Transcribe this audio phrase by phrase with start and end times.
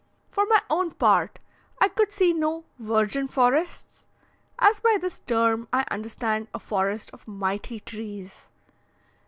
[0.31, 1.37] For my own part,
[1.79, 4.07] I could see no "virgin forests,"
[4.57, 8.47] as by this term I understand a forest of mighty trees.